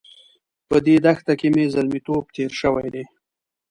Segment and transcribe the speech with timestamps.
[0.69, 3.03] په دې دښته کې مې زلميتوب تېر شوی دی.